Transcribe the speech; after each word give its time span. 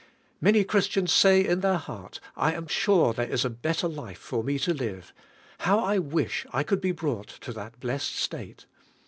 Many 0.41 0.63
Chris 0.63 0.87
tians 0.87 1.09
say 1.09 1.45
in 1.45 1.59
their 1.59 1.77
heart, 1.77 2.19
"I 2.35 2.53
am 2.53 2.65
sure 2.65 3.13
there 3.13 3.29
is 3.29 3.45
a 3.45 3.51
bet 3.51 3.77
ter 3.77 3.87
life 3.87 4.17
for 4.17 4.43
me 4.43 4.57
to 4.57 4.73
live; 4.73 5.13
how 5.59 5.77
I 5.77 5.99
wish 5.99 6.43
I 6.51 6.63
could 6.63 6.81
be 6.81 6.91
brought 6.91 7.27
to 7.41 7.53
that 7.53 7.79
blessed 7.79 8.15
state!" 8.15 8.65